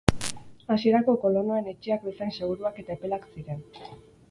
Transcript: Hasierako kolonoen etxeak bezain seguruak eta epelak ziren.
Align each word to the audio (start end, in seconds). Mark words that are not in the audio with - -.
Hasierako 0.75 1.15
kolonoen 1.25 1.69
etxeak 1.73 2.07
bezain 2.07 2.35
seguruak 2.39 2.83
eta 2.85 2.95
epelak 2.99 3.31
ziren. 3.37 3.65